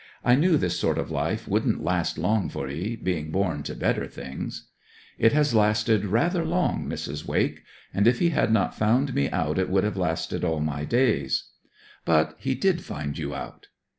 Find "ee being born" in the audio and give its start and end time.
2.67-3.61